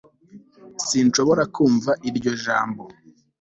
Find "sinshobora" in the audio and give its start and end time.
0.87-1.43